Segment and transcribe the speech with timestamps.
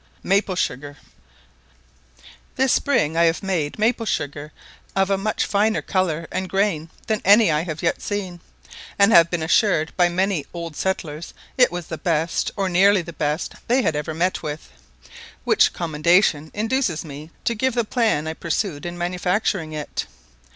[0.23, 0.97] ]MAPLE SUGAR.
[2.55, 4.51] THIS spring I have made maple sugar
[4.95, 8.39] of a much finer colour and grain than any I have yet seen;
[8.97, 13.13] and have been assured by many old settlers it was the best, or nearly the
[13.13, 14.71] best, they had ever met with:
[15.43, 20.07] which commendation induces me to give the plan I pursued in manufacturing it.